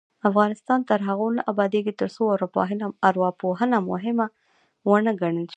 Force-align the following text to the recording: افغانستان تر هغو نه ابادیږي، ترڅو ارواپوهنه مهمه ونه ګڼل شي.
افغانستان 0.29 0.79
تر 0.89 0.99
هغو 1.07 1.27
نه 1.37 1.41
ابادیږي، 1.51 1.93
ترڅو 2.01 2.23
ارواپوهنه 3.09 3.77
مهمه 3.89 4.25
ونه 4.89 5.11
ګڼل 5.21 5.45
شي. 5.47 5.49